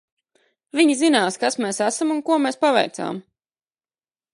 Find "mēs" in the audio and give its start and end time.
1.67-1.83, 2.47-2.61